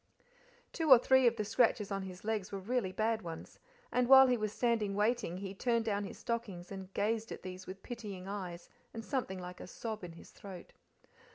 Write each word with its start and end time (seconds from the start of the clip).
Two 0.73 0.89
or 0.89 0.97
three 0.97 1.27
of 1.27 1.35
the 1.35 1.45
scratches 1.45 1.91
on 1.91 2.01
his 2.01 2.23
legs 2.23 2.51
were 2.51 2.57
really 2.57 2.91
bad 2.91 3.21
ones, 3.21 3.59
and 3.91 4.07
while 4.07 4.25
he 4.25 4.35
was 4.35 4.51
standing 4.51 4.95
waiting 4.95 5.37
he 5.37 5.53
turned 5.53 5.85
down 5.85 6.05
his 6.05 6.17
stockings 6.17 6.71
and 6.71 6.91
gazed 6.95 7.31
at 7.31 7.43
these 7.43 7.67
with 7.67 7.83
pitying 7.83 8.27
eyes 8.27 8.67
and 8.95 9.05
something 9.05 9.37
like 9.37 9.59
a 9.59 9.67
sob 9.67 10.03
in 10.03 10.13
his 10.13 10.31
throat. 10.31 10.73